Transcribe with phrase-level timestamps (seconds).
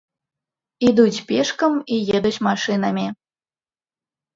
[0.87, 3.09] Ідуць пешкам і едуць машынамі.